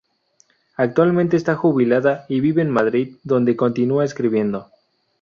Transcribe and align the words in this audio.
Actualmente 0.77 1.37
está 1.37 1.53
jubilada 1.55 2.25
y 2.27 2.39
vive 2.39 2.63
en 2.63 2.71
Madrid, 2.71 3.17
donde 3.23 3.55
continúa 3.55 4.03
escribiendo. 4.03 4.71